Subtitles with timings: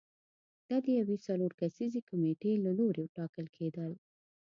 [0.67, 3.91] دا د یوې څلور کسیزې کمېټې له لوري ټاکل کېدل